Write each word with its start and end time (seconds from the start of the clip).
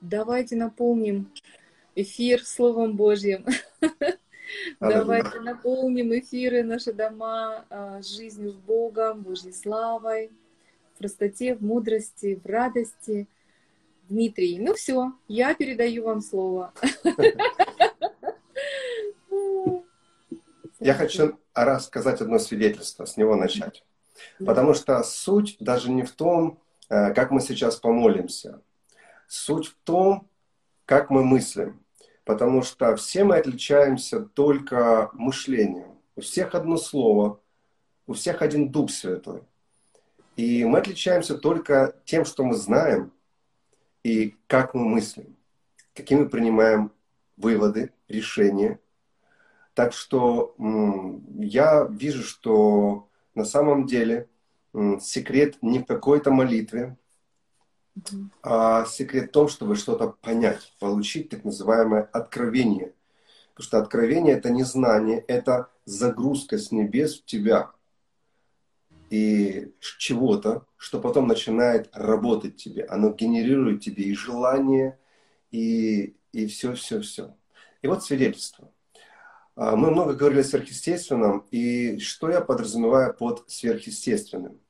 давайте 0.00 0.56
наполним 0.56 1.30
эфир 1.94 2.44
Словом 2.44 2.96
Божьим. 2.96 3.46
Давайте 4.80 5.40
наполним 5.40 6.18
эфиры, 6.18 6.62
наши 6.62 6.94
дома 6.94 7.66
а, 7.68 8.00
жизнью 8.00 8.52
с 8.52 8.56
Богом, 8.56 9.20
Божьей 9.22 9.52
славой, 9.52 10.30
в 10.94 10.98
простоте, 10.98 11.54
в 11.54 11.62
мудрости, 11.62 12.40
в 12.42 12.46
радости. 12.46 13.28
Дмитрий, 14.08 14.58
ну 14.58 14.72
все, 14.72 15.12
я 15.28 15.54
передаю 15.54 16.04
вам 16.04 16.22
слово. 16.22 16.72
Я 20.80 20.94
хочу 20.94 21.36
рассказать 21.54 22.20
одно 22.20 22.38
свидетельство, 22.38 23.04
с 23.04 23.16
него 23.16 23.34
начать. 23.34 23.84
Потому 24.38 24.74
что 24.74 25.02
суть 25.02 25.56
даже 25.58 25.90
не 25.90 26.04
в 26.04 26.12
том, 26.12 26.60
э, 26.88 27.12
как 27.14 27.32
мы 27.32 27.40
сейчас 27.40 27.76
помолимся. 27.76 28.62
Суть 29.28 29.68
в 29.68 29.76
том, 29.84 30.28
как 30.86 31.10
мы 31.10 31.22
мыслим. 31.22 31.84
Потому 32.24 32.62
что 32.62 32.96
все 32.96 33.22
мы 33.22 33.36
отличаемся 33.36 34.20
только 34.20 35.10
мышлением. 35.12 35.98
У 36.16 36.20
всех 36.20 36.56
одно 36.56 36.76
слово, 36.76 37.40
у 38.06 38.14
всех 38.14 38.42
один 38.42 38.70
Дух 38.70 38.90
Святой. 38.90 39.42
И 40.36 40.64
мы 40.64 40.78
отличаемся 40.78 41.38
только 41.38 41.94
тем, 42.04 42.24
что 42.24 42.42
мы 42.44 42.54
знаем 42.54 43.12
и 44.02 44.36
как 44.46 44.74
мы 44.74 44.84
мыслим, 44.84 45.36
какие 45.94 46.18
мы 46.18 46.28
принимаем 46.28 46.92
выводы, 47.36 47.92
решения. 48.08 48.80
Так 49.74 49.92
что 49.92 50.54
я 51.38 51.86
вижу, 51.90 52.22
что 52.22 53.08
на 53.34 53.44
самом 53.44 53.86
деле 53.86 54.28
секрет 55.00 55.56
не 55.62 55.78
в 55.78 55.86
какой-то 55.86 56.30
молитве, 56.30 56.96
а 58.42 58.84
секрет 58.86 59.30
в 59.30 59.32
том, 59.32 59.48
чтобы 59.48 59.76
что-то 59.76 60.08
понять, 60.08 60.72
получить 60.78 61.28
так 61.30 61.44
называемое 61.44 62.02
откровение. 62.12 62.94
Потому 63.54 63.66
что 63.66 63.78
откровение 63.78 64.36
это 64.36 64.50
не 64.50 64.62
знание, 64.62 65.24
это 65.26 65.70
загрузка 65.84 66.58
с 66.58 66.70
небес 66.70 67.20
в 67.20 67.24
тебя 67.24 67.70
и 69.10 69.72
чего-то, 69.80 70.66
что 70.76 71.00
потом 71.00 71.26
начинает 71.26 71.88
работать 71.92 72.56
тебе. 72.56 72.84
Оно 72.84 73.10
генерирует 73.10 73.82
тебе 73.82 74.04
и 74.04 74.14
желание, 74.14 74.98
и, 75.50 76.14
и 76.32 76.46
все, 76.46 76.74
все, 76.74 77.00
все. 77.00 77.34
И 77.82 77.88
вот 77.88 78.04
свидетельство. 78.04 78.70
А, 79.56 79.76
мы 79.76 79.90
много 79.90 80.14
говорили 80.14 80.40
о 80.40 80.44
сверхъестественном, 80.44 81.46
и 81.50 81.98
что 81.98 82.30
я 82.30 82.40
подразумеваю 82.40 83.14
под 83.14 83.44
сверхъестественным? 83.50 84.60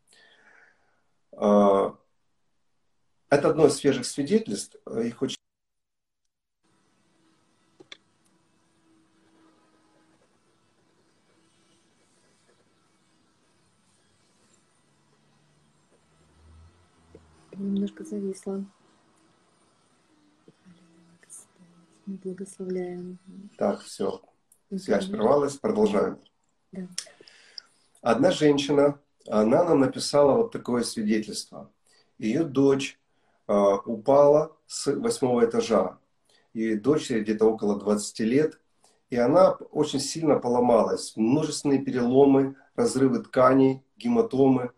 Это 3.31 3.51
одно 3.51 3.67
из 3.67 3.75
свежих 3.75 4.07
свидетельств, 4.07 4.77
их 4.87 5.21
очень 5.23 5.39
Немножко 17.59 18.05
зависла. 18.05 18.65
Мы 22.07 22.15
благословляем. 22.23 23.19
Так, 23.59 23.83
все. 23.83 24.23
Связь 24.77 25.07
прервалась, 25.07 25.57
продолжаем. 25.57 26.19
Да. 26.71 26.87
Одна 28.01 28.31
женщина, 28.31 29.01
она 29.27 29.65
нам 29.65 29.81
написала 29.81 30.35
вот 30.35 30.53
такое 30.53 30.85
свидетельство. 30.85 31.71
Ее 32.19 32.45
дочь 32.45 32.97
э, 32.97 33.08
упала 33.49 34.57
с 34.67 34.93
восьмого 34.93 35.45
этажа. 35.45 35.99
И 36.53 36.75
дочери 36.75 37.21
где-то 37.21 37.47
около 37.47 37.79
20 37.79 38.21
лет. 38.21 38.61
И 39.11 39.17
она 39.17 39.53
очень 39.71 40.01
сильно 40.01 40.39
поломалась. 40.39 41.15
Множественные 41.17 41.81
переломы, 41.81 42.57
разрывы 42.77 43.21
тканей, 43.21 43.83
гематомы. 43.97 44.73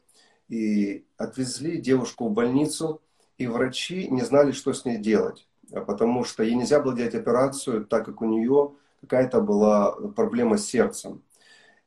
И 0.48 1.04
отвезли 1.16 1.78
девушку 1.78 2.28
в 2.28 2.32
больницу. 2.32 3.02
И 3.38 3.46
врачи 3.46 4.08
не 4.08 4.22
знали, 4.22 4.52
что 4.52 4.72
с 4.72 4.84
ней 4.84 4.98
делать. 4.98 5.48
Потому 5.70 6.24
что 6.24 6.42
ей 6.42 6.54
нельзя 6.54 6.80
было 6.80 6.94
делать 6.94 7.14
операцию, 7.14 7.84
так 7.84 8.04
как 8.04 8.22
у 8.22 8.26
нее 8.26 8.72
какая-то 9.00 9.40
была 9.40 9.92
проблема 9.92 10.58
с 10.58 10.66
сердцем. 10.66 11.22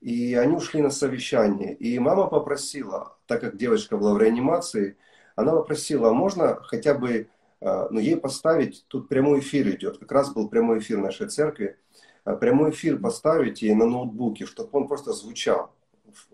И 0.02 0.34
они 0.34 0.56
ушли 0.56 0.82
на 0.82 0.90
совещание. 0.90 1.74
И 1.76 1.98
мама 2.00 2.28
попросила, 2.28 3.18
так 3.26 3.42
как 3.42 3.56
девочка 3.56 3.98
была 3.98 4.14
в 4.14 4.18
реанимации, 4.18 4.98
она 5.36 5.54
попросила, 5.54 6.10
а 6.10 6.14
можно 6.14 6.56
хотя 6.64 6.94
бы 6.94 7.28
э, 7.62 7.88
ну, 7.90 8.00
ей 8.00 8.18
поставить, 8.18 8.86
тут 8.88 9.10
прямой 9.10 9.40
эфир 9.40 9.70
идет, 9.70 9.98
как 9.98 10.12
раз 10.12 10.34
был 10.34 10.50
прямой 10.50 10.80
эфир 10.80 10.98
нашей 11.00 11.28
церкви, 11.28 11.78
э, 12.26 12.36
прямой 12.36 12.72
эфир 12.72 13.00
поставить 13.00 13.62
ей 13.62 13.74
на 13.74 13.86
ноутбуке, 13.86 14.46
чтобы 14.46 14.70
он 14.74 14.88
просто 14.88 15.14
звучал 15.14 15.74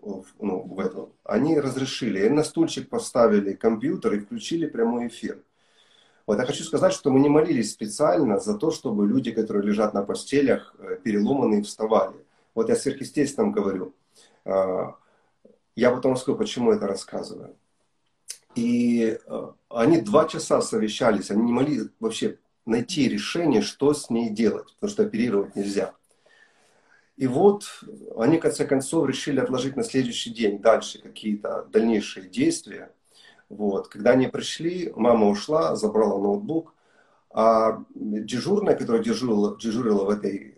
ну, 0.02 0.62
в 0.62 0.80
этом. 0.80 1.12
Они 1.24 1.58
разрешили, 1.58 2.26
и 2.26 2.28
на 2.28 2.44
стульчик 2.44 2.88
поставили 2.88 3.54
компьютер 3.54 4.14
и 4.14 4.20
включили 4.20 4.66
прямой 4.66 5.08
эфир. 5.08 5.42
Вот 6.26 6.38
я 6.38 6.46
хочу 6.46 6.62
сказать, 6.62 6.92
что 6.92 7.10
мы 7.10 7.20
не 7.20 7.28
молились 7.28 7.72
специально 7.72 8.38
за 8.38 8.56
то, 8.56 8.70
чтобы 8.70 9.06
люди, 9.06 9.32
которые 9.32 9.66
лежат 9.66 9.94
на 9.94 10.02
постелях, 10.02 10.74
э, 10.78 10.98
переломанные, 11.02 11.62
вставали. 11.62 12.24
Вот 12.54 12.68
я 12.68 12.76
сверхъестественном 12.76 13.52
говорю. 13.52 13.94
А, 14.44 14.94
я 15.76 15.90
потом 15.90 16.12
расскажу, 16.12 16.36
почему 16.38 16.72
это 16.72 16.86
рассказываю. 16.86 17.56
И 18.54 19.18
э, 19.24 19.48
они 19.68 20.00
два 20.00 20.26
часа 20.26 20.60
совещались, 20.60 21.30
они 21.30 21.42
не 21.42 21.52
могли 21.52 21.82
вообще 22.00 22.38
найти 22.66 23.08
решение, 23.08 23.62
что 23.62 23.94
с 23.94 24.10
ней 24.10 24.30
делать, 24.30 24.74
потому 24.74 24.90
что 24.90 25.02
оперировать 25.04 25.56
нельзя. 25.56 25.94
И 27.16 27.26
вот 27.26 27.64
они, 28.16 28.38
в 28.38 28.40
конце 28.40 28.64
концов, 28.64 29.06
решили 29.06 29.40
отложить 29.40 29.76
на 29.76 29.84
следующий 29.84 30.30
день 30.30 30.58
дальше 30.58 31.00
какие-то 31.00 31.66
дальнейшие 31.70 32.28
действия. 32.28 32.92
Вот. 33.50 33.88
Когда 33.88 34.12
они 34.12 34.26
пришли, 34.26 34.90
мама 34.96 35.28
ушла, 35.28 35.76
забрала 35.76 36.18
ноутбук, 36.18 36.74
а 37.30 37.84
дежурная, 37.94 38.74
которая 38.74 39.02
дежурила, 39.02 39.56
дежурила 39.58 40.04
в 40.04 40.10
этой 40.10 40.56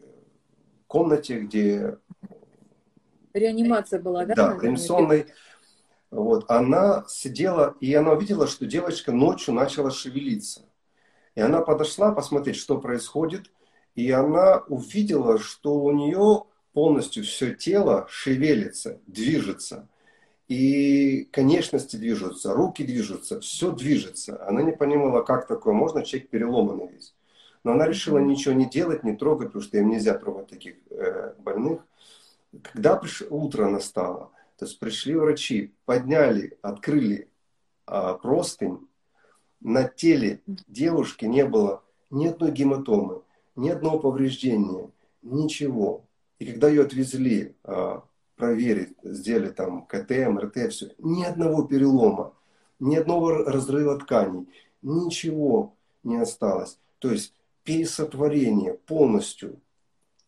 комнате, 0.86 1.40
где... 1.40 1.98
Реанимация 3.34 4.00
была, 4.00 4.24
да? 4.24 4.34
Да, 4.34 4.58
реанимационной. 4.60 5.26
Вот, 6.12 6.44
она 6.50 7.06
сидела, 7.08 7.74
и 7.80 7.94
она 7.94 8.12
увидела, 8.12 8.46
что 8.46 8.66
девочка 8.66 9.12
ночью 9.12 9.54
начала 9.54 9.90
шевелиться. 9.90 10.68
И 11.34 11.40
она 11.40 11.62
подошла 11.62 12.12
посмотреть, 12.12 12.56
что 12.56 12.78
происходит, 12.78 13.50
и 13.94 14.10
она 14.10 14.58
увидела, 14.68 15.38
что 15.38 15.74
у 15.74 15.90
нее 15.90 16.44
полностью 16.74 17.24
все 17.24 17.54
тело 17.54 18.06
шевелится, 18.10 19.00
движется. 19.06 19.88
И 20.48 21.24
конечности 21.32 21.96
движутся, 21.96 22.52
руки 22.52 22.84
движутся, 22.84 23.40
все 23.40 23.72
движется. 23.72 24.46
Она 24.46 24.60
не 24.60 24.72
понимала, 24.72 25.22
как 25.22 25.46
такое 25.46 25.72
можно, 25.72 26.04
человек 26.04 26.28
переломанный 26.28 26.88
весь. 26.88 27.14
Но 27.64 27.72
она 27.72 27.86
решила 27.86 28.18
ничего 28.18 28.52
не 28.52 28.68
делать, 28.68 29.02
не 29.02 29.16
трогать, 29.16 29.48
потому 29.48 29.62
что 29.62 29.78
им 29.78 29.88
нельзя 29.88 30.12
трогать 30.18 30.48
таких 30.48 30.74
э, 30.90 31.32
больных. 31.38 31.80
Когда 32.70 32.96
приш... 32.96 33.22
утро 33.30 33.66
настало, 33.70 34.30
то 34.62 34.66
есть 34.66 34.78
пришли 34.78 35.16
врачи, 35.16 35.74
подняли, 35.86 36.56
открыли 36.62 37.28
э, 37.88 38.14
простынь, 38.22 38.78
на 39.60 39.88
теле 39.88 40.40
девушки 40.46 41.24
не 41.24 41.44
было 41.44 41.82
ни 42.10 42.28
одной 42.28 42.52
гематомы, 42.52 43.22
ни 43.56 43.70
одного 43.70 43.98
повреждения, 43.98 44.88
ничего. 45.22 46.04
И 46.38 46.46
когда 46.46 46.68
ее 46.68 46.82
отвезли 46.82 47.56
э, 47.64 48.00
проверить, 48.36 48.92
сделали 49.02 49.50
там 49.50 49.84
КТ, 49.84 50.10
МРТ, 50.28 50.70
все. 50.70 50.92
Ни 50.98 51.24
одного 51.24 51.64
перелома, 51.64 52.32
ни 52.78 52.94
одного 52.94 53.32
разрыва 53.32 53.98
тканей, 53.98 54.46
ничего 54.80 55.74
не 56.04 56.18
осталось. 56.18 56.78
То 57.00 57.10
есть 57.10 57.34
пересотворение 57.64 58.74
полностью 58.74 59.60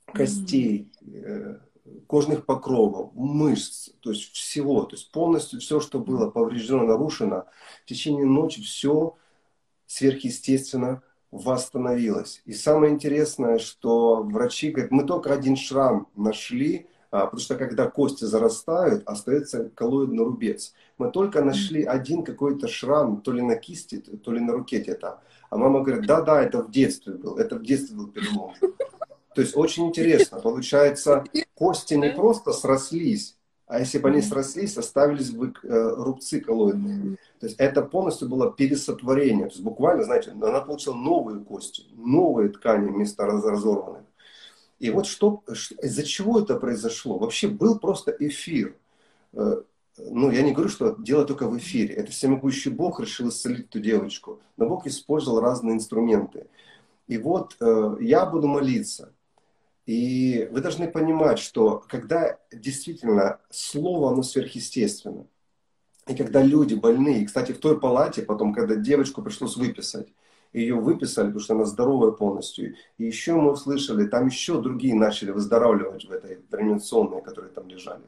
костей, 0.07 0.91
э, 1.03 1.61
кожных 2.07 2.47
покровов, 2.47 3.11
мышц, 3.15 3.91
то 4.01 4.11
есть 4.11 4.33
всего, 4.33 4.85
то 4.85 4.97
есть 4.97 5.11
полностью 5.11 5.61
все, 5.61 5.81
что 5.81 5.99
было 5.99 6.31
повреждено, 6.31 6.85
нарушено, 6.85 7.45
в 7.85 7.89
течение 7.89 8.25
ночи 8.25 8.63
все 8.63 9.17
сверхъестественно 9.87 11.03
восстановилось. 11.31 12.43
И 12.47 12.53
самое 12.53 12.93
интересное, 12.93 13.59
что 13.59 14.23
врачи 14.23 14.71
говорят, 14.71 14.93
мы 14.93 15.05
только 15.05 15.33
один 15.33 15.57
шрам 15.57 16.09
нашли, 16.15 16.87
а, 17.11 17.27
потому 17.27 17.41
что 17.41 17.57
когда 17.57 17.89
кости 17.89 18.25
зарастают, 18.25 19.03
остается 19.07 19.71
коллоидный 19.71 20.25
рубец. 20.25 20.75
Мы 20.99 21.11
только 21.11 21.45
нашли 21.45 21.85
один 21.85 22.25
какой-то 22.25 22.67
шрам, 22.67 23.21
то 23.21 23.33
ли 23.33 23.43
на 23.43 23.57
кисти, 23.57 23.99
то 23.99 24.33
ли 24.33 24.41
на 24.41 24.53
руке 24.53 24.81
где-то. 24.81 25.21
А 25.51 25.57
мама 25.57 25.81
говорит, 25.81 26.07
да-да, 26.07 26.43
это 26.43 26.63
в 26.63 26.71
детстве 26.71 27.15
был, 27.15 27.37
это 27.37 27.57
в 27.57 27.63
детстве 27.63 27.97
был 27.97 28.09
перелом. 28.09 28.55
То 29.35 29.43
есть 29.43 29.57
очень 29.57 29.87
интересно, 29.89 30.39
получается, 30.39 31.29
кости 31.55 31.95
не 31.95 32.11
просто 32.11 32.53
срослись, 32.53 33.37
А 33.67 33.81
если 33.81 33.99
бы 33.99 34.09
они 34.11 34.23
срослись, 34.23 34.77
оставились 34.79 35.31
бы 35.33 35.55
э, 35.65 35.95
рубцы 35.97 36.41
коллоидные. 36.41 37.03
То 37.41 37.47
есть 37.47 37.57
это 37.59 37.83
полностью 37.83 38.29
было 38.29 38.53
пересотворение. 38.53 39.47
То 39.49 39.53
есть 39.55 39.65
буквально, 39.65 40.05
знаете, 40.05 40.33
она 40.33 40.61
получила 40.61 40.95
новые 40.95 41.41
кости, 41.45 41.85
новые 41.93 42.51
ткани 42.51 42.89
вместо 42.91 43.27
разорванных. 43.27 44.05
И 44.81 44.91
вот 44.91 45.07
что, 45.07 45.43
из-за 45.83 46.05
чего 46.05 46.41
это 46.41 46.57
произошло? 46.59 47.19
Вообще 47.19 47.49
был 47.49 47.79
просто 47.79 48.13
эфир. 48.19 48.79
Э, 49.35 49.63
ну, 49.99 50.31
я 50.33 50.43
не 50.43 50.53
говорю, 50.53 50.71
что 50.71 50.97
дело 50.99 51.25
только 51.27 51.49
в 51.49 51.57
эфире. 51.59 51.95
Это 51.95 52.13
всемогущий 52.13 52.71
Бог 52.71 53.01
решил 53.01 53.31
исцелить 53.31 53.67
эту 53.69 53.81
девочку. 53.81 54.41
Но 54.57 54.69
Бог 54.69 54.87
использовал 54.87 55.41
разные 55.41 55.77
инструменты. 55.77 56.49
И 57.09 57.19
вот 57.19 57.57
э, 57.61 57.97
я 58.03 58.27
буду 58.27 58.49
молиться. 58.49 59.14
И 59.87 60.49
вы 60.51 60.61
должны 60.61 60.89
понимать, 60.89 61.39
что 61.39 61.85
когда 61.89 62.39
действительно 62.51 63.41
слово, 63.51 64.13
оно 64.13 64.23
сверхъестественно, 64.23 65.27
и 66.07 66.15
когда 66.15 66.43
люди 66.43 66.75
больные, 66.75 67.27
кстати, 67.27 67.53
в 67.53 67.59
той 67.59 67.79
палате 67.79 68.23
потом, 68.23 68.53
когда 68.53 68.77
девочку 68.77 69.23
пришлось 69.23 69.57
выписать, 69.57 70.09
ее 70.53 70.77
выписали, 70.77 71.27
потому 71.27 71.41
что 71.41 71.55
она 71.55 71.65
здоровая 71.65 72.13
полностью. 72.13 72.77
И 72.99 73.05
еще 73.05 73.35
мы 73.35 73.53
услышали, 73.53 74.07
там 74.07 74.27
еще 74.27 74.61
другие 74.61 74.95
начали 74.95 75.31
выздоравливать 75.33 76.05
в 76.05 76.13
этой 76.13 76.39
реанимационной, 76.53 77.23
которые 77.23 77.53
там 77.53 77.69
лежали. 77.69 78.05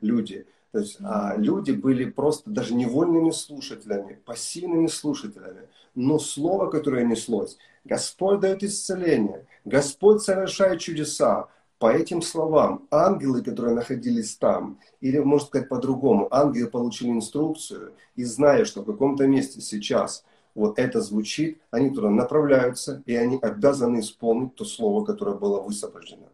Люди. 0.00 0.46
То 0.72 0.80
есть 0.80 0.98
а 1.02 1.34
люди 1.36 1.72
были 1.72 2.04
просто 2.04 2.50
даже 2.50 2.74
невольными 2.74 3.30
слушателями, 3.30 4.20
пассивными 4.24 4.86
слушателями. 4.86 5.68
Но 5.94 6.18
слово, 6.18 6.68
которое 6.70 7.04
неслось, 7.04 7.56
Господь 7.84 8.40
дает 8.40 8.62
исцеление, 8.62 9.46
Господь 9.64 10.22
совершает 10.22 10.80
чудеса. 10.80 11.48
По 11.78 11.92
этим 11.92 12.22
словам, 12.22 12.88
ангелы, 12.90 13.42
которые 13.42 13.74
находились 13.74 14.36
там, 14.36 14.80
или, 15.00 15.18
можно 15.18 15.46
сказать 15.46 15.68
по-другому, 15.68 16.26
ангелы 16.32 16.68
получили 16.68 17.10
инструкцию 17.10 17.92
и 18.16 18.24
зная, 18.24 18.64
что 18.64 18.82
в 18.82 18.84
каком-то 18.84 19.28
месте 19.28 19.60
сейчас 19.60 20.24
вот 20.56 20.78
это 20.78 21.00
звучит, 21.00 21.60
они 21.70 21.90
туда 21.90 22.10
направляются, 22.10 23.02
и 23.06 23.14
они 23.14 23.38
обязаны 23.40 24.00
исполнить 24.00 24.56
то 24.56 24.64
слово, 24.64 25.04
которое 25.04 25.36
было 25.36 25.60
высвобождено. 25.60 26.27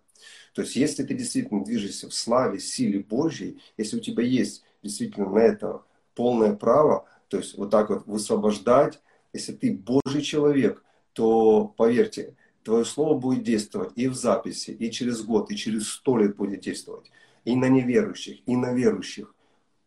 То 0.55 0.63
есть, 0.63 0.77
если 0.77 1.03
ты 1.03 1.15
действительно 1.15 1.65
движешься 1.65 2.09
в 2.09 2.15
славе, 2.15 2.61
силе 2.61 3.01
Божьей, 3.01 3.61
если 3.77 3.97
у 3.97 4.01
тебя 4.01 4.23
есть 4.23 4.65
действительно 4.83 5.29
на 5.29 5.41
это 5.41 5.83
полное 6.15 6.55
право, 6.55 7.07
то 7.29 7.39
есть 7.39 7.59
вот 7.59 7.71
так 7.71 7.91
вот 7.91 8.07
высвобождать, 8.07 9.03
если 9.33 9.53
ты 9.53 9.73
Божий 9.73 10.23
человек, 10.23 10.85
то 11.13 11.67
поверьте, 11.77 12.37
твое 12.63 12.85
слово 12.85 13.19
будет 13.19 13.43
действовать 13.43 13.93
и 13.97 14.07
в 14.07 14.15
записи, 14.15 14.71
и 14.71 14.93
через 14.93 15.23
год, 15.23 15.51
и 15.51 15.57
через 15.57 15.89
сто 15.89 16.17
лет 16.19 16.37
будет 16.37 16.61
действовать. 16.61 17.11
И 17.45 17.57
на 17.57 17.69
неверующих, 17.69 18.39
и 18.47 18.57
на 18.57 18.73
верующих. 18.73 19.35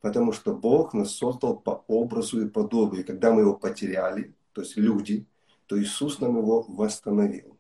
Потому 0.01 0.33
что 0.33 0.53
Бог 0.53 0.93
нас 0.93 1.15
создал 1.15 1.57
по 1.57 1.83
образу 1.87 2.45
и 2.45 2.49
подобию. 2.49 3.05
Когда 3.05 3.33
мы 3.33 3.41
его 3.41 3.55
потеряли, 3.55 4.33
то 4.51 4.61
есть 4.61 4.75
люди, 4.75 5.25
то 5.65 5.81
Иисус 5.81 6.19
нам 6.19 6.37
его 6.37 6.65
восстановил. 6.67 7.57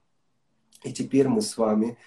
И 0.83 0.91
теперь 0.91 1.29
мы 1.29 1.41
с 1.41 1.57
вами 1.57 1.97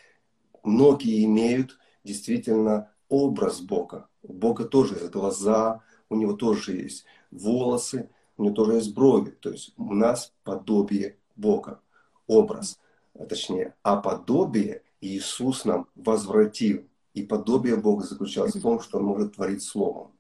многие 0.63 1.25
имеют 1.25 1.79
действительно 2.05 2.91
образ 3.09 3.61
Бога. 3.61 4.09
У 4.23 4.33
Бога 4.33 4.65
тоже 4.65 4.95
есть 4.95 5.11
глаза, 5.11 5.83
у 6.09 6.17
него 6.17 6.35
тоже 6.35 6.73
есть 6.77 7.05
волосы, 7.31 8.11
у 8.37 8.45
него 8.45 8.55
тоже 8.55 8.75
есть 8.75 8.95
брови. 8.95 9.31
То 9.31 9.51
есть 9.51 9.73
у 9.77 9.95
нас 9.95 10.33
подобие 10.45 11.17
Бога, 11.37 11.81
образ, 12.27 12.79
а 13.19 13.25
точнее, 13.25 13.75
а 13.83 13.97
подобие 13.97 14.83
Иисус 15.01 15.65
нам 15.65 15.89
возвратил. 15.95 16.85
И 17.13 17.23
подобие 17.23 17.77
Бога 17.77 18.05
заключалось 18.05 18.55
в 18.55 18.63
том, 18.63 18.81
что 18.81 18.99
Он 18.99 19.05
может 19.05 19.35
творить 19.35 19.63
Словом. 19.63 20.13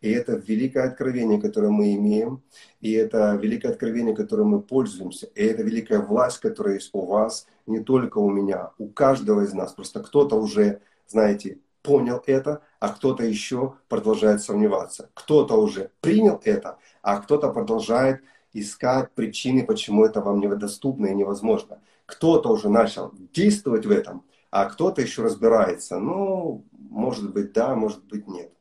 И 0.00 0.10
это 0.10 0.34
великое 0.36 0.84
откровение, 0.84 1.40
которое 1.40 1.70
мы 1.70 1.94
имеем, 1.94 2.42
и 2.80 2.92
это 2.92 3.34
великое 3.34 3.72
откровение, 3.72 4.14
которым 4.14 4.48
мы 4.48 4.60
пользуемся, 4.60 5.26
и 5.34 5.42
это 5.42 5.62
великая 5.62 6.00
власть, 6.00 6.38
которая 6.38 6.74
есть 6.74 6.90
у 6.92 7.04
вас, 7.04 7.46
не 7.66 7.80
только 7.80 8.18
у 8.18 8.30
меня, 8.30 8.72
у 8.78 8.88
каждого 8.88 9.42
из 9.42 9.52
нас. 9.52 9.72
Просто 9.72 10.02
кто-то 10.02 10.36
уже, 10.36 10.80
знаете, 11.06 11.58
понял 11.82 12.22
это, 12.26 12.62
а 12.80 12.88
кто-то 12.88 13.24
еще 13.24 13.74
продолжает 13.88 14.42
сомневаться. 14.42 15.10
Кто-то 15.14 15.54
уже 15.54 15.90
принял 16.00 16.40
это, 16.44 16.78
а 17.02 17.20
кто-то 17.20 17.50
продолжает 17.50 18.22
искать 18.52 19.12
причины, 19.12 19.64
почему 19.64 20.04
это 20.04 20.20
вам 20.20 20.40
недоступно 20.40 21.06
и 21.06 21.14
невозможно. 21.14 21.80
Кто-то 22.06 22.50
уже 22.50 22.68
начал 22.68 23.12
действовать 23.32 23.86
в 23.86 23.90
этом, 23.90 24.24
а 24.50 24.64
кто-то 24.66 25.02
еще 25.02 25.22
разбирается. 25.22 25.98
Ну, 25.98 26.64
может 26.72 27.32
быть, 27.32 27.52
да, 27.52 27.74
может 27.74 28.04
быть, 28.04 28.26
нет. 28.26 28.52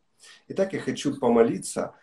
Итак, 0.48 0.74
я 0.74 0.80
хочу 0.80 1.18
помолиться, 1.18 1.94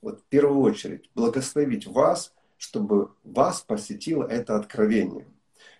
вот 0.00 0.20
в 0.20 0.24
первую 0.24 0.60
очередь, 0.60 1.10
благословить 1.14 1.86
вас, 1.86 2.34
чтобы 2.58 3.10
вас 3.24 3.60
посетило 3.62 4.24
это 4.24 4.56
откровение, 4.56 5.26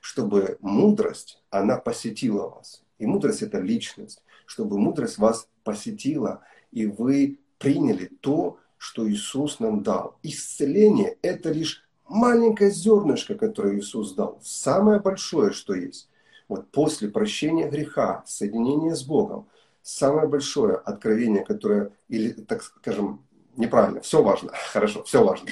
чтобы 0.02 0.58
мудрость, 0.60 1.40
она 1.48 1.76
посетила 1.76 2.48
вас. 2.48 2.82
И 2.98 3.06
мудрость– 3.06 3.42
это 3.42 3.60
личность, 3.60 4.20
чтобы 4.46 4.76
мудрость 4.76 5.16
вас 5.16 5.48
посетила, 5.62 6.42
и 6.72 6.86
вы 6.86 7.38
приняли 7.58 8.06
то, 8.20 8.58
что 8.78 9.08
Иисус 9.08 9.60
нам 9.60 9.84
дал. 9.84 10.18
Исцеление– 10.24 11.16
это 11.22 11.52
лишь 11.52 11.84
маленькое 12.08 12.72
зернышко, 12.72 13.36
которое 13.36 13.78
Иисус 13.78 14.14
дал, 14.14 14.40
самое 14.42 14.98
большое, 14.98 15.52
что 15.52 15.72
есть. 15.72 16.10
Вот 16.48 16.68
после 16.72 17.08
прощения 17.08 17.70
греха, 17.70 18.24
соединения 18.26 18.96
с 18.96 19.04
Богом, 19.04 19.48
самое 19.82 20.26
большое 20.26 20.74
откровение, 20.74 21.44
которое, 21.44 21.92
или, 22.08 22.32
так 22.32 22.64
скажем, 22.64 23.24
неправильно, 23.56 24.00
все 24.00 24.20
важно, 24.20 24.50
хорошо, 24.72 25.04
все 25.04 25.24
важно. 25.24 25.50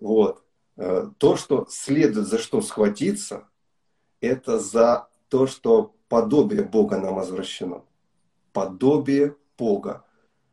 Вот. 0.00 0.42
Э, 0.82 1.10
то, 1.18 1.36
что 1.36 1.66
следует 1.68 2.26
за 2.26 2.38
что 2.38 2.62
схватиться, 2.62 3.46
это 4.22 4.58
за 4.58 5.10
то, 5.28 5.46
что 5.46 5.94
подобие 6.08 6.62
Бога 6.62 6.96
нам 6.96 7.16
возвращено. 7.16 7.84
Подобие 8.54 9.36
Бога. 9.58 10.06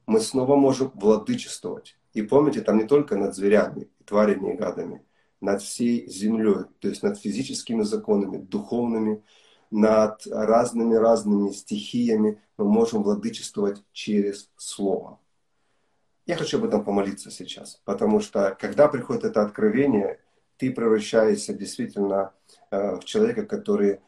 Мы 0.05 0.19
снова 0.19 0.57
можем 0.57 0.91
владычествовать. 0.95 1.97
И 2.11 2.23
помните, 2.23 2.59
там 2.59 2.77
не 2.77 2.83
только 2.83 3.15
над 3.15 3.35
зверями, 3.35 3.89
тварями 4.03 4.53
и 4.53 4.57
гадами, 4.57 5.05
над 5.39 5.61
всей 5.61 6.09
землей, 6.09 6.65
то 6.81 6.89
есть 6.89 7.03
над 7.03 7.17
физическими 7.17 7.83
законами, 7.83 8.35
духовными, 8.35 9.23
над 9.71 10.27
разными-разными 10.27 11.51
стихиями 11.51 12.41
мы 12.57 12.65
можем 12.65 13.01
владычествовать 13.01 13.81
через 13.93 14.49
Слово. 14.57 15.21
Я 16.27 16.35
хочу 16.35 16.57
об 16.57 16.65
этом 16.65 16.83
помолиться 16.83 17.31
сейчас, 17.31 17.81
потому 17.85 18.19
что 18.19 18.55
когда 18.59 18.87
приходит 18.87 19.23
это 19.23 19.41
откровение, 19.41 20.19
ты 20.57 20.71
превращаешься 20.71 21.53
действительно 21.53 22.33
э, 22.69 22.97
в 22.97 23.05
человека, 23.05 23.45
который 23.45 24.01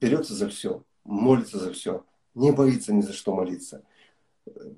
берется 0.00 0.34
за 0.34 0.48
все, 0.48 0.82
молится 1.04 1.58
за 1.58 1.72
все, 1.72 2.04
не 2.34 2.50
боится 2.50 2.92
ни 2.92 3.00
за 3.00 3.12
что 3.12 3.34
молиться. 3.34 3.84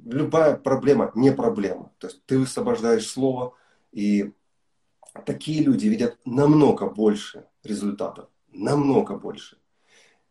Любая 0.05 0.57
проблема 0.57 1.11
не 1.15 1.33
проблема. 1.33 1.91
То 1.99 2.09
есть 2.09 2.23
ты 2.27 2.39
высвобождаешь 2.39 3.09
слово, 3.09 3.55
и 3.91 4.33
такие 5.25 5.65
люди 5.65 5.87
видят 5.87 6.19
намного 6.27 6.87
больше 6.87 7.47
результатов, 7.63 8.29
намного 8.53 9.17
больше 9.17 9.57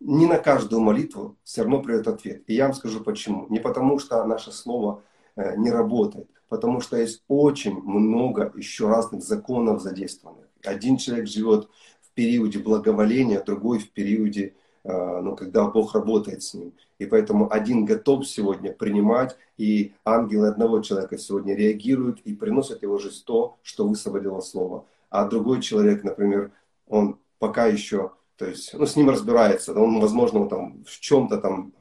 не 0.03 0.25
на 0.25 0.38
каждую 0.38 0.81
молитву 0.81 1.38
все 1.43 1.62
равно 1.62 1.81
придет 1.81 2.07
ответ. 2.07 2.43
И 2.48 2.53
я 2.53 2.65
вам 2.65 2.74
скажу 2.74 3.01
почему. 3.01 3.48
Не 3.50 3.60
потому, 3.60 4.00
что 4.00 4.24
наше 4.25 4.51
слово 4.51 5.01
э, 5.36 5.55
не 5.55 5.72
работает, 5.72 6.29
потому 6.53 6.81
что 6.81 6.98
есть 6.98 7.24
очень 7.27 7.81
много 7.81 8.53
еще 8.55 8.88
разных 8.88 9.24
законов 9.24 9.81
задействованных. 9.81 10.45
Один 10.63 10.98
человек 10.98 11.27
живет 11.27 11.67
в 12.03 12.12
периоде 12.13 12.60
благоволения, 12.60 13.43
другой 13.43 13.79
в 13.79 13.89
периоде, 13.89 14.53
э, 14.83 15.22
ну, 15.22 15.36
когда 15.36 15.65
Бог 15.65 15.95
работает 15.95 16.43
с 16.43 16.53
ним. 16.53 16.74
И 17.00 17.07
поэтому 17.07 17.51
один 17.51 17.86
готов 17.86 18.27
сегодня 18.27 18.72
принимать, 18.72 19.36
и 19.57 19.93
ангелы 20.05 20.48
одного 20.48 20.81
человека 20.81 21.17
сегодня 21.17 21.55
реагируют 21.55 22.19
и 22.19 22.36
приносят 22.36 22.83
его 22.83 23.00
жизнь 23.00 23.24
то, 23.25 23.57
что 23.63 23.88
высвободило 23.88 24.39
слово. 24.39 24.86
А 25.10 25.27
другой 25.27 25.60
человек, 25.60 26.03
например, 26.03 26.51
он 26.88 27.17
пока 27.39 27.65
еще 27.65 28.12
то 28.38 28.45
есть, 28.45 28.74
ну, 28.74 28.86
с 28.86 28.95
ним 28.95 29.10
разбирается. 29.10 29.74
Он, 29.74 30.00
возможно, 30.00 30.48
там 30.48 30.83
в 30.86 31.00
чем-то 31.00 31.38
там, 31.38 31.74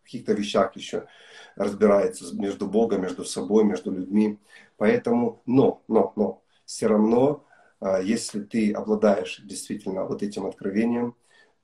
в 0.00 0.04
каких-то 0.04 0.32
вещах 0.32 0.76
еще 0.76 1.06
разбирается 1.60 2.34
между 2.34 2.66
Богом, 2.66 3.02
между 3.02 3.24
собой, 3.24 3.64
между 3.64 3.90
людьми. 3.90 4.38
Поэтому, 4.78 5.42
но, 5.44 5.82
но, 5.88 6.12
но, 6.16 6.42
все 6.64 6.86
равно, 6.86 7.44
а, 7.80 8.00
если 8.00 8.40
ты 8.40 8.72
обладаешь 8.72 9.42
действительно 9.44 10.04
вот 10.04 10.22
этим 10.22 10.46
откровением, 10.46 11.14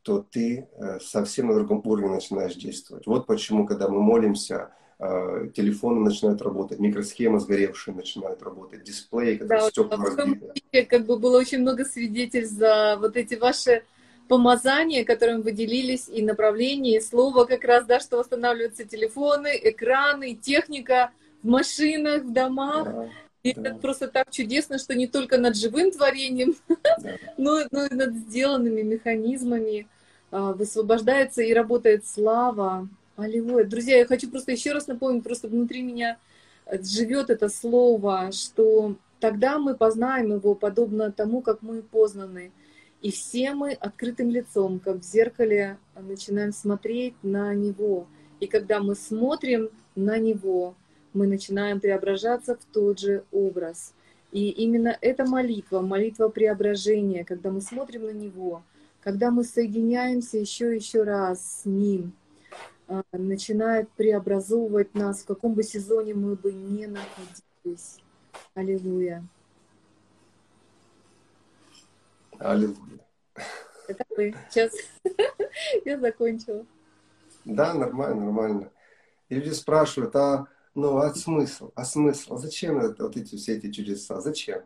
то 0.03 0.25
ты 0.31 0.69
э, 0.71 1.01
совсем 1.01 1.49
на 1.49 1.55
другом 1.55 1.83
уровне 1.85 2.11
начинаешь 2.11 2.55
действовать. 2.55 3.09
Вот 3.09 3.27
почему, 3.27 3.67
когда 3.67 3.89
мы 3.89 4.01
молимся, 4.01 4.71
а, 4.99 5.49
телефоны 5.49 6.01
начинают 6.01 6.43
работать, 6.43 6.79
микросхемы 6.79 7.41
сгоревшие 7.41 7.95
начинают 7.95 8.43
работать, 8.43 8.85
дисплеи, 8.85 9.37
которые 9.37 9.61
да, 9.63 9.71
стекла 9.71 9.97
разбиты. 9.97 10.85
Как 10.89 11.07
бы 11.07 11.19
было 11.19 11.39
очень 11.39 11.61
много 11.61 11.85
свидетельств 11.85 12.55
за 12.57 12.99
вот 13.01 13.17
эти 13.17 13.35
ваши 13.35 13.83
помазание, 14.29 15.05
которым 15.05 15.43
вы 15.43 15.53
делились, 15.53 16.09
и 16.09 16.23
направление, 16.23 16.99
и 16.99 17.01
слово 17.01 17.45
как 17.45 17.65
раз, 17.65 17.85
да, 17.87 18.01
что 18.01 18.19
восстанавливаются 18.19 18.85
телефоны, 18.85 19.59
экраны, 19.63 20.35
техника 20.35 21.11
в 21.43 21.49
машинах, 21.49 22.25
в 22.25 22.33
домах. 22.33 22.85
Да, 22.85 23.09
и 23.43 23.55
да. 23.55 23.61
это 23.61 23.75
просто 23.77 24.09
так 24.09 24.31
чудесно, 24.31 24.79
что 24.79 24.95
не 24.95 25.07
только 25.07 25.39
над 25.39 25.57
живым 25.57 25.91
творением, 25.91 26.55
да. 26.69 27.17
но, 27.37 27.61
но 27.71 27.87
и 27.87 27.95
над 27.95 28.15
сделанными 28.15 28.83
механизмами 28.83 29.87
а, 30.31 30.53
высвобождается 30.53 31.43
и 31.43 31.53
работает 31.53 32.07
слава. 32.07 32.89
Аллилуйя. 33.17 33.65
Друзья, 33.65 33.99
я 33.99 34.07
хочу 34.07 34.31
просто 34.31 34.53
еще 34.53 34.73
раз 34.73 34.89
напомнить, 34.89 35.25
просто 35.25 35.49
внутри 35.49 35.83
меня 35.83 36.19
живет 36.83 37.31
это 37.31 37.49
слово, 37.49 38.31
что 38.33 38.97
тогда 39.21 39.59
мы 39.59 39.75
познаем 39.75 40.35
его 40.35 40.55
подобно 40.55 41.13
тому, 41.13 41.41
как 41.41 41.63
мы 41.63 41.83
познаны. 41.83 42.53
И 43.03 43.11
все 43.11 43.53
мы 43.53 43.73
открытым 43.73 44.31
лицом, 44.31 44.81
как 44.81 44.97
в 44.97 45.05
зеркале, 45.05 45.79
начинаем 45.95 46.53
смотреть 46.53 47.15
на 47.23 47.55
него. 47.55 48.07
И 48.41 48.47
когда 48.47 48.81
мы 48.81 48.95
смотрим 48.95 49.71
на 49.95 50.19
него, 50.19 50.75
мы 51.13 51.27
начинаем 51.27 51.81
преображаться 51.81 52.57
в 52.57 52.65
тот 52.73 52.99
же 52.99 53.25
образ. 53.33 53.95
И 54.33 54.51
именно 54.51 54.97
эта 55.01 55.25
молитва, 55.25 55.81
молитва 55.81 56.29
преображения, 56.29 57.25
когда 57.25 57.51
мы 57.51 57.61
смотрим 57.61 58.05
на 58.05 58.11
него, 58.11 58.63
когда 59.03 59.31
мы 59.31 59.45
соединяемся 59.45 60.37
еще 60.37 60.73
и 60.73 60.77
еще 60.77 61.05
раз 61.05 61.63
с 61.63 61.65
ним, 61.65 62.13
а, 62.89 63.03
начинает 63.13 63.89
преобразовывать 63.91 64.95
нас, 64.95 65.21
в 65.21 65.27
каком 65.27 65.55
бы 65.55 65.63
сезоне 65.63 66.15
мы 66.15 66.35
бы 66.35 66.53
не 66.53 66.87
находились. 66.87 67.99
Аллилуйя. 68.55 69.25
Аллилуйя. 72.47 73.01
Это 73.89 74.05
вы. 74.17 74.35
Сейчас 74.51 74.73
я 75.85 75.99
закончила. 75.99 76.65
Да, 77.45 77.75
нормально, 77.75 78.25
нормально. 78.25 78.71
И 79.29 79.35
люди 79.35 79.51
спрашивают, 79.51 80.15
а, 80.15 80.47
ну, 80.75 80.97
а 80.99 81.13
смысл? 81.13 81.73
А 81.75 81.85
смысл? 81.85 82.35
А 82.35 82.39
зачем 82.39 82.79
это, 82.79 83.05
вот 83.05 83.17
эти, 83.17 83.35
все 83.35 83.57
эти 83.57 83.73
чудеса? 83.73 84.21
Зачем? 84.21 84.63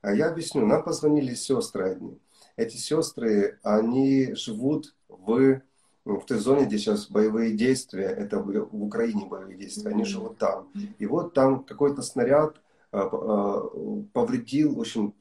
А 0.00 0.14
я 0.14 0.28
объясню. 0.30 0.66
Нам 0.66 0.82
позвонили 0.82 1.34
сестры 1.34 1.90
одни. 1.90 2.18
Эти 2.56 2.76
сестры, 2.76 3.58
они 3.62 4.34
живут 4.34 4.94
в, 5.08 5.60
ну, 6.06 6.18
в 6.18 6.24
той 6.24 6.38
зоне, 6.38 6.64
где 6.64 6.78
сейчас 6.78 7.10
боевые 7.10 7.52
действия, 7.52 8.06
это 8.06 8.38
в, 8.38 8.46
в 8.46 8.82
Украине 8.82 9.26
боевые 9.26 9.58
действия, 9.58 9.90
они 9.90 10.04
живут 10.04 10.38
там. 10.38 10.70
И 10.98 11.04
вот 11.04 11.34
там 11.34 11.62
какой-то 11.64 12.00
снаряд 12.00 12.56
а, 12.90 13.08
а, 13.10 13.70
повредил, 14.12 14.74
в 14.74 14.80
общем, 14.80 15.14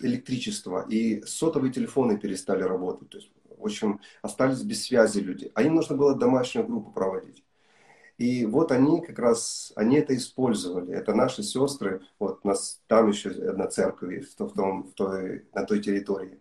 электричество, 0.00 0.86
и 0.88 1.22
сотовые 1.22 1.72
телефоны 1.72 2.18
перестали 2.18 2.62
работать. 2.62 3.10
То 3.10 3.18
есть, 3.18 3.30
в 3.58 3.64
общем, 3.64 4.00
остались 4.22 4.62
без 4.62 4.84
связи 4.84 5.20
люди. 5.20 5.50
А 5.54 5.62
им 5.62 5.74
нужно 5.74 5.96
было 5.96 6.14
домашнюю 6.14 6.66
группу 6.66 6.90
проводить. 6.90 7.44
И 8.18 8.46
вот 8.46 8.72
они 8.72 9.02
как 9.02 9.18
раз, 9.18 9.72
они 9.76 9.96
это 9.96 10.16
использовали. 10.16 10.94
Это 10.94 11.14
наши 11.14 11.42
сестры, 11.42 12.00
вот 12.18 12.40
у 12.42 12.48
нас 12.48 12.80
там 12.86 13.08
еще 13.10 13.30
одна 13.30 13.66
церковь 13.66 14.26
в, 14.26 14.44
в, 14.44 14.52
том, 14.52 14.84
в 14.84 14.92
той, 14.92 15.44
на 15.54 15.64
той 15.64 15.80
территории. 15.82 16.38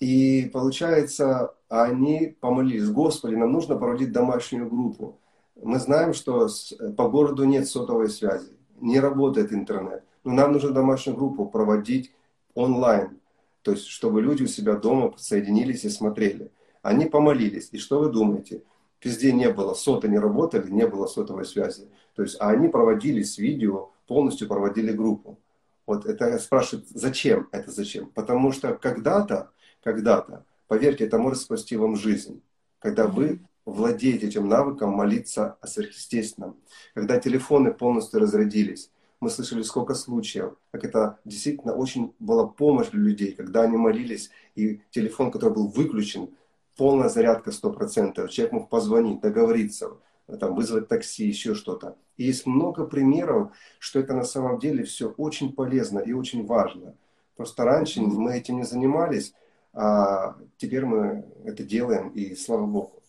И 0.00 0.50
получается, 0.52 1.54
они 1.68 2.36
помолились, 2.40 2.90
Господи, 2.90 3.34
нам 3.34 3.52
нужно 3.52 3.76
проводить 3.76 4.12
домашнюю 4.12 4.68
группу. 4.68 5.18
Мы 5.56 5.78
знаем, 5.78 6.14
что 6.14 6.48
по 6.96 7.08
городу 7.08 7.44
нет 7.44 7.68
сотовой 7.68 8.08
связи, 8.08 8.52
не 8.80 8.98
работает 8.98 9.52
интернет. 9.52 10.04
Но 10.24 10.32
нам 10.32 10.52
нужно 10.52 10.70
домашнюю 10.70 11.16
группу 11.16 11.46
проводить 11.46 12.12
онлайн, 12.54 13.18
то 13.62 13.72
есть 13.72 13.86
чтобы 13.86 14.22
люди 14.22 14.44
у 14.44 14.46
себя 14.46 14.74
дома 14.74 15.14
соединились 15.16 15.84
и 15.84 15.90
смотрели. 15.90 16.50
Они 16.82 17.06
помолились. 17.06 17.68
И 17.72 17.78
что 17.78 18.00
вы 18.00 18.10
думаете? 18.10 18.62
Везде 19.02 19.32
не 19.32 19.50
было, 19.50 19.74
соты 19.74 20.08
не 20.08 20.18
работали, 20.18 20.70
не 20.70 20.86
было 20.86 21.06
сотовой 21.06 21.44
связи. 21.44 21.88
То 22.14 22.22
есть, 22.22 22.36
а 22.40 22.50
они 22.50 22.68
проводили 22.68 23.22
с 23.22 23.38
видео, 23.38 23.90
полностью 24.06 24.48
проводили 24.48 24.92
группу. 24.92 25.38
Вот 25.86 26.06
это 26.06 26.38
спрашивают, 26.38 26.88
зачем 26.88 27.48
это 27.52 27.70
зачем? 27.70 28.10
Потому 28.10 28.52
что 28.52 28.74
когда-то, 28.74 29.50
когда-то, 29.82 30.44
поверьте, 30.68 31.04
это 31.04 31.18
может 31.18 31.40
спасти 31.40 31.76
вам 31.76 31.96
жизнь. 31.96 32.42
Когда 32.78 33.06
вы 33.06 33.40
владеете 33.64 34.26
этим 34.28 34.48
навыком 34.48 34.90
молиться 34.90 35.56
о 35.60 35.66
сверхъестественном. 35.66 36.56
Когда 36.94 37.18
телефоны 37.18 37.72
полностью 37.72 38.20
разрядились, 38.20 38.90
мы 39.20 39.28
слышали 39.28 39.62
сколько 39.62 39.94
случаев, 39.94 40.54
как 40.70 40.84
это 40.84 41.18
действительно 41.24 41.74
очень 41.74 42.14
была 42.18 42.46
помощь 42.46 42.88
для 42.88 43.00
людей, 43.00 43.32
когда 43.32 43.62
они 43.62 43.76
молились, 43.76 44.30
и 44.54 44.80
телефон, 44.90 45.30
который 45.30 45.52
был 45.52 45.68
выключен, 45.68 46.30
полная 46.76 47.10
зарядка 47.10 47.50
100%, 47.50 48.28
человек 48.28 48.52
мог 48.52 48.70
позвонить, 48.70 49.20
договориться, 49.20 49.98
там, 50.38 50.54
вызвать 50.54 50.88
такси, 50.88 51.26
еще 51.26 51.54
что-то. 51.54 51.96
И 52.16 52.24
есть 52.24 52.46
много 52.46 52.86
примеров, 52.86 53.52
что 53.78 54.00
это 54.00 54.14
на 54.14 54.24
самом 54.24 54.58
деле 54.58 54.84
все 54.84 55.10
очень 55.10 55.52
полезно 55.52 55.98
и 55.98 56.12
очень 56.12 56.46
важно. 56.46 56.94
Просто 57.36 57.64
раньше 57.64 58.00
мы 58.00 58.36
этим 58.36 58.56
не 58.56 58.64
занимались, 58.64 59.34
а 59.72 60.36
теперь 60.56 60.84
мы 60.84 61.26
это 61.44 61.62
делаем, 61.62 62.08
и 62.10 62.34
слава 62.34 62.66
Богу. 62.66 63.02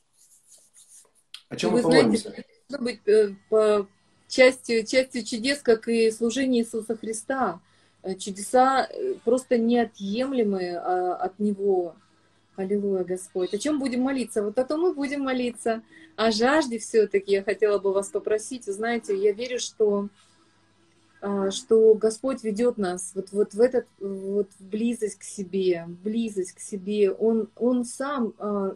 О 1.47 1.55
чем 1.55 1.71
мы 1.71 1.81
помолимся? 1.81 2.33
Знаете, 2.67 2.79
быть 2.79 3.07
э, 3.07 3.35
по 3.49 3.87
частью, 4.31 4.85
частью 4.85 5.23
чудес, 5.23 5.59
как 5.61 5.87
и 5.87 6.09
служение 6.09 6.63
Иисуса 6.63 6.95
Христа. 6.95 7.59
Э, 8.01 8.15
чудеса 8.15 8.87
э, 8.89 9.15
просто 9.23 9.57
неотъемлемы 9.57 10.71
а, 10.75 11.15
от 11.15 11.37
Него. 11.37 11.95
Аллилуйя, 12.55 13.03
Господь. 13.03 13.53
О 13.53 13.57
чем 13.57 13.79
будем 13.79 14.01
молиться? 14.01 14.41
Вот 14.41 14.57
о 14.57 14.65
том 14.65 14.81
мы 14.81 14.93
будем 14.93 15.21
молиться. 15.21 15.83
О 16.15 16.31
жажде 16.31 16.79
все-таки 16.79 17.33
я 17.33 17.43
хотела 17.43 17.77
бы 17.77 17.93
вас 17.93 18.09
попросить. 18.09 18.65
Вы 18.67 18.73
знаете, 18.73 19.15
я 19.15 19.33
верю, 19.33 19.59
что, 19.59 20.07
а, 21.21 21.51
что 21.51 21.93
Господь 21.93 22.43
ведет 22.43 22.77
нас 22.77 23.11
вот, 23.13 23.31
вот 23.33 23.53
в 23.53 23.59
этот, 23.59 23.85
вот 23.99 24.47
в 24.59 24.63
близость 24.63 25.19
к 25.19 25.23
себе, 25.23 25.85
близость 26.03 26.53
к 26.53 26.59
себе. 26.59 27.11
Он, 27.11 27.49
он 27.57 27.83
сам 27.83 28.33
а, 28.39 28.75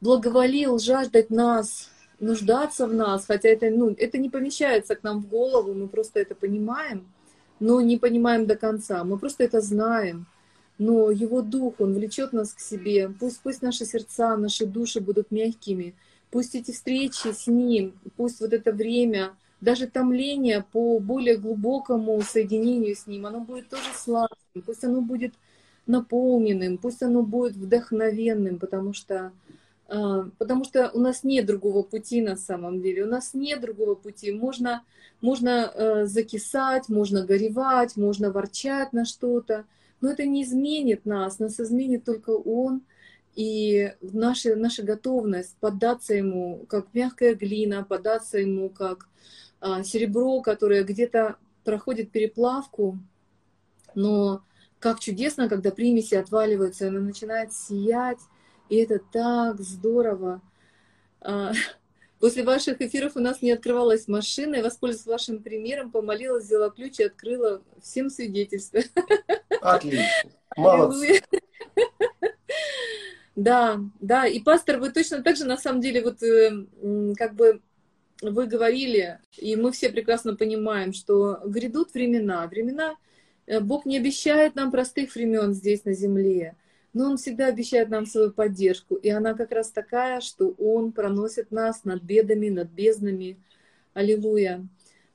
благоволил 0.00 0.78
жаждать 0.78 1.30
нас, 1.30 1.90
нуждаться 2.24 2.86
в 2.86 2.94
нас, 2.94 3.26
хотя 3.26 3.48
это, 3.48 3.70
ну, 3.70 3.94
это 3.96 4.18
не 4.18 4.30
помещается 4.30 4.96
к 4.96 5.02
нам 5.02 5.20
в 5.20 5.28
голову, 5.28 5.74
мы 5.74 5.88
просто 5.88 6.20
это 6.20 6.34
понимаем, 6.34 7.06
но 7.60 7.80
не 7.80 7.98
понимаем 7.98 8.46
до 8.46 8.56
конца, 8.56 9.04
мы 9.04 9.18
просто 9.18 9.44
это 9.44 9.60
знаем. 9.60 10.26
Но 10.76 11.10
Его 11.12 11.40
Дух, 11.40 11.74
Он 11.78 11.94
влечет 11.94 12.32
нас 12.32 12.52
к 12.52 12.58
себе. 12.58 13.08
Пусть, 13.20 13.40
пусть 13.42 13.62
наши 13.62 13.84
сердца, 13.84 14.36
наши 14.36 14.66
души 14.66 15.00
будут 15.00 15.30
мягкими. 15.30 15.94
Пусть 16.32 16.56
эти 16.56 16.72
встречи 16.72 17.28
с 17.28 17.46
Ним, 17.46 17.92
пусть 18.16 18.40
вот 18.40 18.52
это 18.52 18.72
время, 18.72 19.36
даже 19.60 19.86
томление 19.86 20.64
по 20.72 20.98
более 20.98 21.36
глубокому 21.36 22.20
соединению 22.22 22.96
с 22.96 23.06
Ним, 23.06 23.26
оно 23.26 23.40
будет 23.40 23.68
тоже 23.68 23.90
сладким, 23.94 24.62
пусть 24.66 24.82
оно 24.82 25.00
будет 25.00 25.34
наполненным, 25.86 26.78
пусть 26.78 27.02
оно 27.02 27.22
будет 27.22 27.54
вдохновенным, 27.54 28.58
потому 28.58 28.94
что 28.94 29.30
потому 29.86 30.64
что 30.64 30.90
у 30.94 31.00
нас 31.00 31.24
нет 31.24 31.46
другого 31.46 31.82
пути 31.82 32.22
на 32.22 32.36
самом 32.36 32.80
деле, 32.80 33.04
у 33.04 33.08
нас 33.08 33.34
нет 33.34 33.60
другого 33.60 33.94
пути. 33.94 34.32
Можно, 34.32 34.82
можно 35.20 35.70
э, 35.74 36.06
закисать, 36.06 36.88
можно 36.88 37.24
горевать, 37.24 37.96
можно 37.96 38.30
ворчать 38.30 38.92
на 38.92 39.04
что-то, 39.04 39.66
но 40.00 40.10
это 40.10 40.24
не 40.24 40.42
изменит 40.42 41.04
нас, 41.04 41.38
нас 41.38 41.60
изменит 41.60 42.04
только 42.04 42.30
Он 42.30 42.82
и 43.34 43.92
наша, 44.00 44.54
наша 44.54 44.82
готовность 44.82 45.56
поддаться 45.58 46.14
Ему, 46.14 46.64
как 46.68 46.86
мягкая 46.94 47.34
глина, 47.34 47.84
поддаться 47.84 48.38
Ему, 48.38 48.70
как 48.70 49.08
а, 49.60 49.82
серебро, 49.82 50.40
которое 50.40 50.84
где-то 50.84 51.36
проходит 51.64 52.10
переплавку, 52.10 52.98
но 53.94 54.42
как 54.78 55.00
чудесно, 55.00 55.48
когда 55.48 55.70
примеси 55.70 56.14
отваливаются, 56.14 56.88
она 56.88 57.00
начинает 57.00 57.52
сиять, 57.52 58.18
и 58.68 58.76
это 58.76 58.98
так 58.98 59.60
здорово. 59.60 60.40
А, 61.20 61.52
после 62.20 62.44
ваших 62.44 62.80
эфиров 62.80 63.16
у 63.16 63.20
нас 63.20 63.42
не 63.42 63.52
открывалась 63.52 64.08
машина. 64.08 64.56
Я 64.56 64.62
воспользовалась 64.62 65.20
вашим 65.20 65.42
примером, 65.42 65.90
помолилась, 65.90 66.44
взяла 66.44 66.70
ключ 66.70 67.00
и 67.00 67.04
открыла 67.04 67.62
всем 67.82 68.10
свидетельство. 68.10 68.80
Отлично. 69.60 70.30
Молодцы. 70.56 71.22
Да, 73.34 73.80
да. 74.00 74.26
И 74.26 74.40
пастор, 74.40 74.78
вы 74.78 74.90
точно 74.90 75.22
так 75.22 75.36
же, 75.36 75.44
на 75.44 75.56
самом 75.56 75.80
деле, 75.80 76.02
вот 76.02 76.22
э, 76.22 76.66
как 77.16 77.34
бы 77.34 77.60
вы 78.22 78.46
говорили, 78.46 79.18
и 79.36 79.56
мы 79.56 79.72
все 79.72 79.90
прекрасно 79.90 80.36
понимаем, 80.36 80.92
что 80.92 81.40
грядут 81.44 81.92
времена. 81.94 82.46
Времена, 82.46 82.94
э, 83.46 83.58
Бог 83.58 83.86
не 83.86 83.96
обещает 83.96 84.54
нам 84.54 84.70
простых 84.70 85.14
времен 85.16 85.52
здесь 85.52 85.84
на 85.84 85.92
земле 85.92 86.56
но 86.94 87.10
Он 87.10 87.16
всегда 87.18 87.48
обещает 87.48 87.90
нам 87.90 88.06
свою 88.06 88.32
поддержку, 88.32 88.94
и 88.94 89.10
она 89.10 89.34
как 89.34 89.52
раз 89.52 89.70
такая, 89.70 90.20
что 90.20 90.54
Он 90.58 90.92
проносит 90.92 91.50
нас 91.50 91.84
над 91.84 92.02
бедами, 92.02 92.48
над 92.48 92.70
безднами. 92.70 93.36
Аллилуйя. 93.92 94.66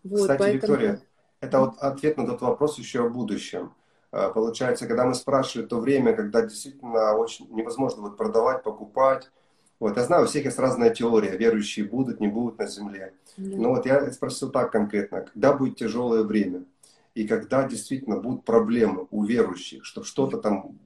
Вот, 0.04 0.22
Кстати, 0.22 0.40
поэтому... 0.40 0.74
Виктория, 0.74 1.02
это 1.42 1.60
вот 1.60 1.78
ответ 1.80 2.18
на 2.18 2.28
тот 2.28 2.42
вопрос 2.42 2.78
еще 2.78 3.06
о 3.06 3.10
будущем. 3.10 3.74
Получается, 4.12 4.88
когда 4.88 5.06
мы 5.06 5.14
спрашивали 5.14 5.68
то 5.68 5.80
время, 5.80 6.14
когда 6.14 6.42
действительно 6.42 7.16
очень 7.16 7.48
невозможно 7.52 8.02
вот 8.02 8.18
продавать, 8.18 8.64
покупать, 8.64 9.30
вот, 9.80 9.96
я 9.96 10.04
знаю, 10.04 10.24
у 10.24 10.28
всех 10.28 10.44
есть 10.46 10.60
разная 10.60 10.90
теория, 10.90 11.38
верующие 11.38 11.86
будут, 11.86 12.20
не 12.20 12.28
будут 12.28 12.58
на 12.58 12.68
земле. 12.68 13.14
Да. 13.38 13.58
Но 13.58 13.70
вот 13.70 13.86
я 13.86 14.12
спросил 14.12 14.50
так 14.50 14.72
конкретно, 14.72 15.22
когда 15.22 15.54
будет 15.54 15.78
тяжелое 15.78 16.24
время, 16.24 16.66
и 17.16 17.26
когда 17.26 17.66
действительно 17.66 18.18
будут 18.18 18.44
проблемы 18.44 19.08
у 19.12 19.24
верующих, 19.24 19.86
чтобы 19.86 20.06
что-то 20.06 20.38
там 20.38 20.78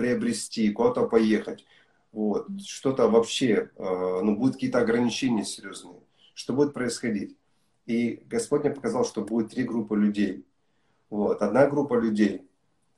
приобрести, 0.00 0.70
куда-то 0.70 1.06
поехать, 1.06 1.66
вот, 2.10 2.46
что-то 2.64 3.10
вообще, 3.10 3.70
э, 3.76 4.20
ну, 4.22 4.34
будут 4.34 4.54
какие-то 4.54 4.78
ограничения 4.78 5.44
серьезные, 5.44 6.00
что 6.32 6.54
будет 6.54 6.72
происходить. 6.72 7.36
И 7.84 8.22
Господь 8.30 8.62
мне 8.62 8.70
показал, 8.70 9.04
что 9.04 9.20
будет 9.20 9.50
три 9.50 9.62
группы 9.62 9.94
людей. 9.94 10.46
Вот. 11.10 11.42
Одна 11.42 11.66
группа 11.66 12.00
людей, 12.00 12.48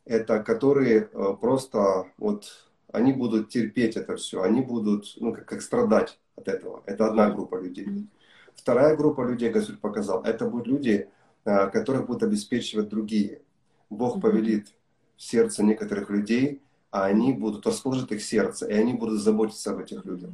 это 0.05 0.45
которые 0.45 1.09
э, 1.13 1.35
просто 1.41 2.07
вот 2.19 2.71
они 2.93 3.13
будут 3.13 3.49
терпеть 3.49 3.97
это 3.97 4.15
все, 4.15 4.43
они 4.43 4.61
будут, 4.61 5.15
ну, 5.17 5.33
как, 5.33 5.47
как 5.47 5.61
страдать 5.61 6.21
от 6.37 6.47
этого. 6.47 6.85
Это 6.87 7.09
одна 7.09 7.31
группа 7.31 7.57
людей. 7.61 8.07
Вторая 8.55 8.95
группа 8.95 9.23
людей, 9.23 9.51
Господь 9.51 9.81
показал, 9.81 10.23
это 10.23 10.49
будут 10.49 10.69
люди, 10.69 11.09
а, 11.45 11.67
которых 11.67 12.07
будут 12.07 12.23
обеспечивать 12.23 12.91
другие. 12.91 13.43
Бог 13.91 14.21
повелит 14.21 14.69
в 15.17 15.23
сердце 15.23 15.65
некоторых 15.65 16.11
людей, 16.11 16.61
а 16.93 17.07
они 17.07 17.33
будут, 17.33 17.67
расположить 17.67 18.13
их 18.13 18.23
сердце, 18.23 18.67
и 18.69 18.75
они 18.75 18.93
будут 18.93 19.21
заботиться 19.21 19.73
об 19.73 19.79
этих 19.79 20.05
людях. 20.05 20.31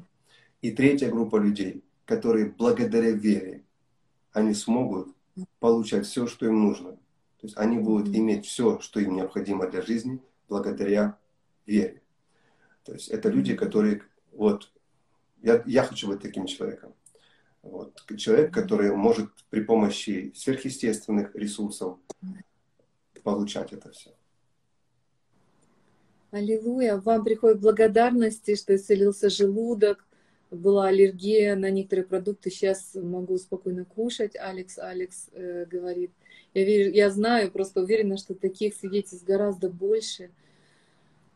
И 0.61 0.73
третья 0.73 1.09
группа 1.09 1.37
людей, 1.37 1.85
которые 2.05 2.47
благодаря 2.47 3.13
вере, 3.13 3.63
они 4.33 4.55
смогут 4.55 5.15
получать 5.61 6.05
все, 6.05 6.27
что 6.27 6.47
им 6.47 6.61
нужно. 6.61 6.93
То 7.41 7.47
есть 7.47 7.57
они 7.57 7.79
будут 7.79 8.15
иметь 8.15 8.45
все, 8.45 8.81
что 8.81 8.99
им 8.99 9.15
необходимо 9.15 9.69
для 9.69 9.83
жизни, 9.83 10.21
благодаря 10.49 11.17
вере. 11.65 12.03
То 12.85 12.93
есть 12.93 13.09
это 13.09 13.29
люди, 13.29 13.55
которые, 13.55 14.03
вот, 14.33 14.73
я, 15.43 15.63
я 15.65 15.85
хочу 15.85 16.09
быть 16.09 16.21
таким 16.21 16.47
человеком. 16.47 16.93
Вот. 17.63 18.03
Человек, 18.17 18.53
который 18.53 18.95
может 18.97 19.31
при 19.49 19.61
помощи 19.61 20.33
сверхъестественных 20.35 21.37
ресурсов 21.37 21.99
получать 23.23 23.73
это 23.73 23.93
все. 23.93 24.18
Аллилуйя. 26.31 26.97
Вам 26.97 27.25
приходят 27.25 27.61
благодарности, 27.61 28.55
что 28.55 28.77
исцелился 28.77 29.31
желудок, 29.31 30.05
была 30.51 30.89
аллергия 30.89 31.57
на 31.57 31.71
некоторые 31.71 32.07
продукты, 32.07 32.51
сейчас 32.51 32.91
могу 32.95 33.39
спокойно 33.39 33.85
кушать. 33.87 34.37
Алекс, 34.37 34.79
Алекс 34.79 35.29
э, 35.33 35.65
говорит. 35.67 36.11
Я, 36.53 36.65
верю, 36.65 36.93
я 36.93 37.11
знаю, 37.11 37.51
просто 37.51 37.81
уверена, 37.81 38.17
что 38.19 38.35
таких 38.35 38.75
свидетельств 38.75 39.25
гораздо 39.25 39.71
больше. 39.71 40.31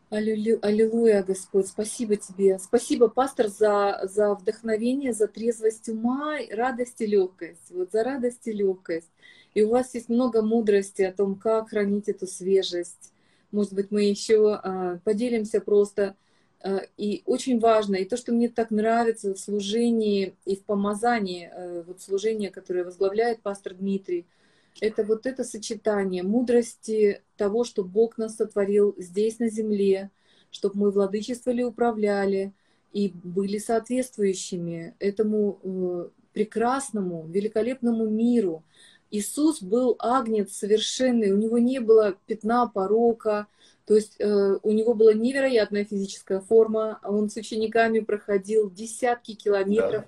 Аллилуйя, 0.09 1.23
Господь, 1.23 1.67
спасибо 1.67 2.15
Тебе. 2.15 2.59
Спасибо, 2.59 3.07
пастор, 3.07 3.47
за, 3.47 4.01
за 4.03 4.35
вдохновение, 4.35 5.13
за 5.13 5.27
трезвость 5.27 5.89
ума, 5.89 6.37
радость 6.51 7.01
и 7.01 7.07
легкость. 7.07 7.71
Вот 7.71 7.91
за 7.91 8.03
радость 8.03 8.47
и 8.47 8.51
легкость. 8.51 9.09
И 9.55 9.63
у 9.63 9.69
вас 9.69 9.95
есть 9.95 10.09
много 10.09 10.43
мудрости 10.43 11.01
о 11.01 11.11
том, 11.11 11.35
как 11.35 11.69
хранить 11.69 12.09
эту 12.09 12.27
свежесть. 12.27 13.12
Может 13.53 13.73
быть, 13.73 13.91
мы 13.91 14.03
еще 14.03 14.55
а, 14.55 14.99
поделимся 15.05 15.61
просто. 15.61 16.15
А, 16.61 16.81
и 16.97 17.23
очень 17.25 17.59
важно, 17.59 17.95
и 17.95 18.05
то, 18.05 18.17
что 18.17 18.33
мне 18.33 18.49
так 18.49 18.71
нравится 18.71 19.33
в 19.33 19.39
служении 19.39 20.35
и 20.45 20.57
в 20.57 20.63
помазании, 20.65 21.49
а, 21.53 21.83
вот 21.87 22.01
служение, 22.01 22.51
которое 22.51 22.83
возглавляет 22.83 23.41
пастор 23.41 23.73
Дмитрий– 23.73 24.25
это 24.81 25.03
вот 25.03 25.25
это 25.25 25.43
сочетание 25.43 26.23
мудрости 26.23 27.21
того, 27.37 27.63
что 27.63 27.83
Бог 27.83 28.17
нас 28.17 28.35
сотворил 28.35 28.95
здесь 28.97 29.39
на 29.39 29.49
земле, 29.49 30.09
чтобы 30.51 30.77
мы 30.77 30.91
владычествовали, 30.91 31.63
управляли 31.63 32.53
и 32.91 33.11
были 33.23 33.57
соответствующими 33.57 34.95
этому 34.99 35.59
э, 35.63 36.09
прекрасному, 36.33 37.27
великолепному 37.27 38.07
миру. 38.09 38.63
Иисус 39.13 39.61
был 39.61 39.95
агнец 39.99 40.53
совершенный, 40.53 41.31
у 41.31 41.37
него 41.37 41.59
не 41.59 41.79
было 41.79 42.17
пятна 42.25 42.67
порока, 42.67 43.45
то 43.85 43.93
есть 43.95 44.15
э, 44.17 44.57
у 44.63 44.71
него 44.71 44.95
была 44.95 45.13
невероятная 45.13 45.85
физическая 45.85 46.39
форма, 46.39 46.99
он 47.03 47.29
с 47.29 47.35
учениками 47.35 47.99
проходил 47.99 48.71
десятки 48.71 49.35
километров 49.35 50.05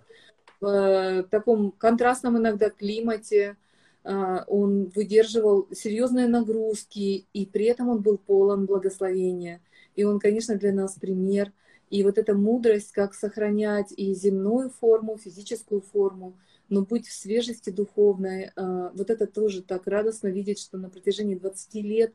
да. 0.59 0.67
в 0.67 0.67
э, 0.67 1.23
таком 1.29 1.71
контрастном 1.71 2.39
иногда 2.39 2.71
климате, 2.71 3.57
а, 4.03 4.43
он 4.47 4.91
выдерживал 4.95 5.67
серьезные 5.71 6.27
нагрузки, 6.27 7.25
и 7.31 7.45
при 7.45 7.65
этом 7.65 7.89
он 7.89 8.01
был 8.01 8.17
полон 8.17 8.65
благословения. 8.65 9.61
И 9.95 10.03
он, 10.03 10.19
конечно, 10.19 10.55
для 10.55 10.73
нас 10.73 10.95
пример. 10.95 11.51
И 11.89 12.03
вот 12.03 12.17
эта 12.17 12.35
мудрость, 12.35 12.91
как 12.91 13.13
сохранять 13.13 13.91
и 13.95 14.13
земную 14.13 14.69
форму, 14.69 15.17
физическую 15.17 15.81
форму, 15.81 16.33
но 16.69 16.81
быть 16.83 17.07
в 17.07 17.13
свежести 17.13 17.69
духовной, 17.69 18.51
а, 18.55 18.91
вот 18.93 19.09
это 19.09 19.27
тоже 19.27 19.61
так 19.61 19.87
радостно 19.87 20.27
видеть, 20.27 20.59
что 20.59 20.77
на 20.77 20.89
протяжении 20.89 21.35
20 21.35 21.75
лет 21.75 22.13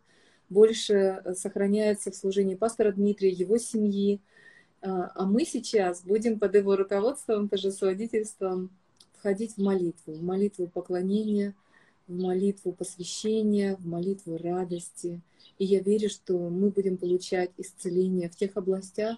больше 0.48 1.22
сохраняется 1.36 2.10
в 2.10 2.16
служении 2.16 2.54
пастора 2.54 2.92
Дмитрия, 2.92 3.30
его 3.30 3.58
семьи. 3.58 4.20
А, 4.82 5.12
а 5.14 5.26
мы 5.26 5.44
сейчас 5.44 6.02
будем 6.02 6.38
под 6.38 6.54
его 6.54 6.76
руководством, 6.76 7.48
тоже 7.48 7.70
с 7.70 7.80
водительством, 7.80 8.70
входить 9.12 9.54
в 9.56 9.62
молитву, 9.62 10.14
в 10.14 10.22
молитву 10.22 10.66
поклонения– 10.66 11.54
в 12.10 12.20
молитву 12.20 12.72
посвящения, 12.72 13.76
в 13.76 13.86
молитву 13.86 14.36
радости. 14.36 15.20
И 15.58 15.64
я 15.64 15.80
верю, 15.80 16.10
что 16.10 16.36
мы 16.50 16.70
будем 16.70 16.96
получать 16.96 17.50
исцеление 17.56 18.28
в 18.28 18.36
тех 18.36 18.56
областях, 18.56 19.16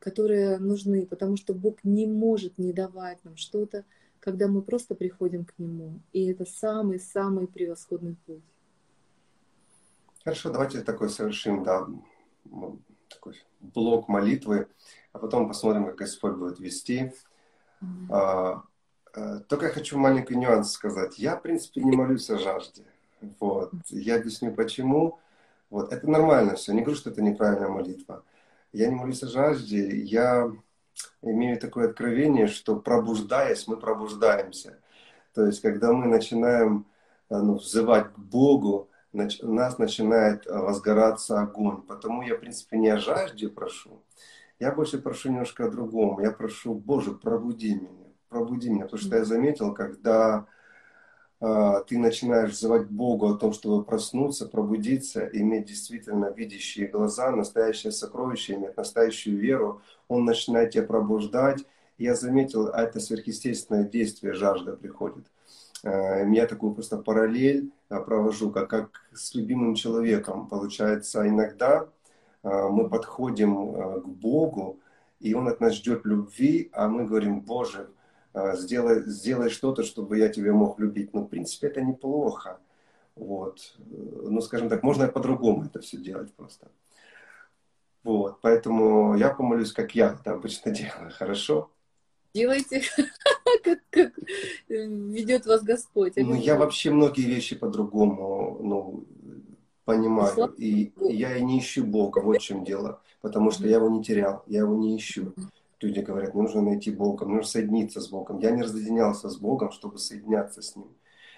которые 0.00 0.58
нужны, 0.58 1.06
потому 1.06 1.36
что 1.36 1.54
Бог 1.54 1.76
не 1.84 2.06
может 2.06 2.58
не 2.58 2.72
давать 2.72 3.24
нам 3.24 3.36
что-то, 3.36 3.84
когда 4.24 4.48
мы 4.48 4.62
просто 4.62 4.94
приходим 4.94 5.44
к 5.44 5.52
Нему. 5.58 6.00
И 6.14 6.24
это 6.30 6.46
самый-самый 6.46 7.46
превосходный 7.46 8.16
путь. 8.24 8.42
Хорошо, 10.24 10.50
давайте 10.50 10.80
такой 10.80 11.10
совершим, 11.10 11.62
да, 11.62 11.86
такой 13.10 13.34
блок 13.60 14.08
молитвы, 14.08 14.68
а 15.12 15.18
потом 15.18 15.46
посмотрим, 15.46 15.84
как 15.84 15.96
Господь 15.96 16.36
будет 16.36 16.58
вести. 16.58 17.12
Mm-hmm. 17.82 18.62
Э, 19.14 19.40
только 19.46 19.66
я 19.66 19.72
хочу 19.72 19.98
маленький 19.98 20.36
нюанс 20.36 20.72
сказать. 20.72 21.18
Я, 21.18 21.36
в 21.36 21.42
принципе, 21.42 21.82
не 21.82 21.94
молюсь 21.94 22.30
о 22.30 22.38
жажде. 22.38 22.86
Вот. 23.38 23.72
Я 23.90 24.16
объясню, 24.16 24.54
почему. 24.54 25.18
Вот. 25.68 25.92
Это 25.92 26.08
нормально 26.08 26.54
все. 26.54 26.72
Не 26.72 26.80
говорю, 26.80 26.96
что 26.96 27.10
это 27.10 27.20
неправильная 27.20 27.68
молитва. 27.68 28.24
Я 28.72 28.88
не 28.88 28.94
молюсь 28.94 29.22
о 29.22 29.28
жажде. 29.28 30.00
Я 30.00 30.50
имею 31.22 31.58
такое 31.58 31.88
откровение, 31.88 32.46
что 32.46 32.76
пробуждаясь, 32.76 33.66
мы 33.66 33.76
пробуждаемся. 33.76 34.78
То 35.34 35.46
есть, 35.46 35.60
когда 35.60 35.92
мы 35.92 36.06
начинаем 36.06 36.86
э, 37.30 37.36
ну, 37.36 37.54
взывать 37.54 38.12
к 38.12 38.18
Богу, 38.18 38.88
у 39.12 39.52
нас 39.52 39.78
начинает 39.78 40.46
э, 40.46 40.52
возгораться 40.52 41.40
огонь. 41.40 41.82
Потому 41.82 42.22
я, 42.22 42.36
в 42.36 42.40
принципе, 42.40 42.78
не 42.78 42.88
о 42.88 42.98
жажде 42.98 43.48
прошу. 43.48 44.02
Я 44.58 44.72
больше 44.72 44.98
прошу 44.98 45.30
немножко 45.30 45.66
о 45.66 45.70
другом. 45.70 46.20
Я 46.20 46.30
прошу, 46.30 46.74
Боже, 46.74 47.12
пробуди 47.12 47.74
меня 47.74 48.04
пробуди 48.34 48.68
меня. 48.68 48.84
Потому 48.84 49.00
что 49.00 49.16
я 49.16 49.24
заметил, 49.24 49.72
когда 49.72 50.46
ты 51.40 51.98
начинаешь 51.98 52.52
взывать 52.52 52.86
Богу 52.86 53.28
о 53.28 53.36
том, 53.36 53.52
чтобы 53.52 53.84
проснуться, 53.84 54.46
пробудиться, 54.46 55.28
иметь 55.32 55.66
действительно 55.66 56.32
видящие 56.34 56.86
глаза, 56.86 57.30
настоящее 57.32 57.92
сокровище, 57.92 58.54
иметь 58.54 58.76
настоящую 58.76 59.38
веру, 59.38 59.82
Он 60.08 60.24
начинает 60.24 60.70
тебя 60.70 60.84
пробуждать. 60.84 61.64
Я 61.98 62.14
заметил, 62.14 62.70
а 62.72 62.82
это 62.82 63.00
сверхъестественное 63.00 63.84
действие, 63.84 64.32
жажда 64.34 64.76
приходит. 64.76 65.26
Э, 65.82 66.24
я 66.32 66.46
такую 66.46 66.74
просто 66.74 66.96
параллель 66.96 67.70
э, 67.90 68.00
провожу, 68.00 68.50
как, 68.50 68.70
как 68.70 68.90
с 69.12 69.34
любимым 69.34 69.74
человеком. 69.74 70.48
Получается, 70.48 71.28
иногда 71.28 71.88
мы 72.42 72.90
подходим 72.90 74.02
к 74.02 74.06
Богу, 74.06 74.78
и 75.18 75.32
Он 75.32 75.48
от 75.48 75.60
нас 75.60 75.74
ждет 75.76 76.04
любви, 76.04 76.68
а 76.72 76.88
мы 76.88 77.06
говорим, 77.06 77.40
Боже, 77.40 77.78
а, 77.78 77.93
сделай, 78.34 79.02
сделай 79.06 79.50
что-то, 79.50 79.82
чтобы 79.82 80.18
я 80.18 80.28
тебя 80.28 80.52
мог 80.52 80.78
любить. 80.78 81.12
Ну, 81.14 81.22
в 81.22 81.28
принципе, 81.28 81.68
это 81.68 81.80
неплохо. 81.80 82.58
Вот. 83.14 83.74
Ну, 83.78 84.40
скажем 84.40 84.68
так, 84.68 84.82
можно 84.82 85.08
по-другому 85.08 85.64
это 85.64 85.80
все 85.80 85.96
делать 85.96 86.32
просто. 86.34 86.68
Вот. 88.02 88.40
Поэтому 88.40 89.16
я 89.16 89.30
помолюсь, 89.30 89.72
как 89.72 89.94
я 89.94 90.16
это 90.20 90.32
обычно 90.32 90.70
делаю. 90.72 91.10
Хорошо? 91.16 91.70
Делайте, 92.34 92.82
как, 93.62 93.78
как 93.90 94.12
ведет 94.68 95.46
вас 95.46 95.62
Господь. 95.62 96.14
Ну, 96.16 96.34
я 96.34 96.56
вообще 96.56 96.90
многие 96.90 97.26
вещи 97.26 97.54
по-другому 97.54 98.58
ну, 98.60 99.04
понимаю. 99.84 100.52
И 100.56 100.92
я 100.98 101.36
и 101.36 101.42
не 101.42 101.60
ищу 101.60 101.84
Бога, 101.84 102.18
вот 102.18 102.38
в 102.38 102.40
чем 102.40 102.64
дело. 102.64 103.00
Потому 103.20 103.52
что 103.52 103.68
я 103.68 103.76
его 103.76 103.88
не 103.88 104.02
терял, 104.02 104.42
я 104.46 104.60
его 104.60 104.74
не 104.74 104.96
ищу 104.96 105.32
люди 105.84 106.00
говорят, 106.00 106.34
нужно 106.34 106.62
найти 106.62 106.90
Бога, 106.90 107.26
нужно 107.26 107.44
соединиться 107.44 108.00
с 108.00 108.08
Богом. 108.08 108.38
Я 108.38 108.50
не 108.50 108.62
разъединялся 108.62 109.28
с 109.28 109.36
Богом, 109.36 109.70
чтобы 109.70 109.98
соединяться 109.98 110.62
с 110.62 110.76
Ним. 110.76 110.88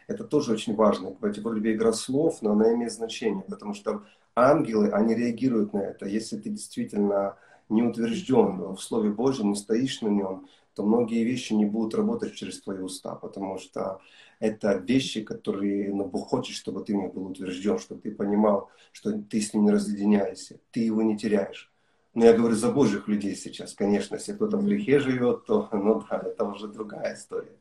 Это 0.06 0.24
тоже 0.24 0.52
очень 0.52 0.74
важно. 0.74 1.16
Вроде 1.20 1.40
бы 1.40 1.72
игра 1.72 1.92
слов, 1.92 2.40
но 2.42 2.52
она 2.52 2.72
имеет 2.74 2.92
значение, 2.92 3.44
потому 3.48 3.74
что 3.74 4.04
ангелы, 4.36 4.90
они 4.90 5.14
реагируют 5.14 5.72
на 5.72 5.78
это. 5.78 6.06
Если 6.06 6.36
ты 6.36 6.50
действительно 6.50 7.36
не 7.68 7.82
утвержден 7.82 8.74
в 8.74 8.78
Слове 8.78 9.10
Божьем, 9.10 9.50
не 9.50 9.56
стоишь 9.56 10.00
на 10.02 10.08
нем, 10.08 10.46
то 10.74 10.84
многие 10.84 11.24
вещи 11.24 11.54
не 11.54 11.64
будут 11.64 11.94
работать 11.94 12.34
через 12.34 12.60
твои 12.60 12.78
уста, 12.78 13.14
потому 13.14 13.58
что 13.58 14.00
это 14.40 14.76
вещи, 14.76 15.22
которые 15.22 15.92
ну, 15.92 16.04
Бог 16.04 16.28
хочет, 16.28 16.54
чтобы 16.54 16.84
ты 16.84 16.94
не 16.94 17.08
был 17.08 17.26
утвержден, 17.26 17.78
чтобы 17.78 18.02
ты 18.02 18.14
понимал, 18.14 18.68
что 18.92 19.12
ты 19.12 19.40
с 19.40 19.54
ним 19.54 19.64
не 19.64 19.70
разъединяешься, 19.70 20.60
ты 20.70 20.80
его 20.80 21.02
не 21.02 21.16
теряешь. 21.16 21.72
Но 22.16 22.24
я 22.24 22.32
говорю 22.32 22.54
за 22.54 22.72
Божьих 22.72 23.08
людей 23.08 23.36
сейчас, 23.36 23.74
конечно, 23.74 24.14
если 24.14 24.32
кто-то 24.32 24.56
в 24.56 24.64
грехе 24.64 25.00
живет, 25.00 25.44
то 25.44 25.68
ну 25.70 26.02
да, 26.08 26.18
это 26.24 26.44
уже 26.44 26.66
другая 26.66 27.14
история. 27.14 27.52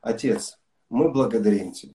Отец, 0.00 0.60
мы 0.88 1.10
благодарим 1.10 1.72
Тебя 1.72 1.90